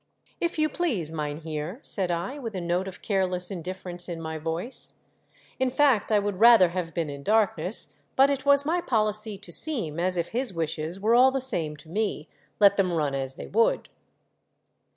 "If 0.39 0.57
you 0.57 0.67
please, 0.67 1.11
mynheer," 1.11 1.77
said 1.83 2.09
I, 2.09 2.39
with 2.39 2.55
a 2.55 2.59
note 2.59 2.87
of 2.87 3.03
careless 3.03 3.51
indifference 3.51 4.09
in 4.09 4.19
my 4.19 4.39
voice. 4.39 4.93
In 5.59 5.69
fact 5.69 6.11
I 6.11 6.17
would 6.17 6.39
rather 6.39 6.69
have 6.69 6.95
been 6.95 7.07
in 7.07 7.21
darkness, 7.21 7.93
but 8.15 8.31
it 8.31 8.43
was 8.43 8.65
my 8.65 8.81
policy 8.81 9.37
to 9.37 9.51
seem 9.51 9.99
as 9.99 10.17
if 10.17 10.29
his 10.29 10.55
wishes 10.55 10.99
were 10.99 11.13
all 11.13 11.29
the 11.29 11.39
same 11.39 11.77
to 11.77 11.87
me, 11.89 12.27
let 12.59 12.77
them 12.77 12.91
run 12.91 13.13
as 13.13 13.35
they 13.35 13.45
would. 13.45 13.89